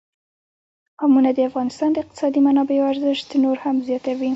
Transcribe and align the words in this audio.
قومونه 0.99 1.29
د 1.33 1.39
افغانستان 1.49 1.89
د 1.91 1.97
اقتصادي 2.03 2.39
منابعو 2.47 2.89
ارزښت 2.91 3.29
نور 3.43 3.57
هم 3.63 3.75
زیاتوي. 3.87 4.29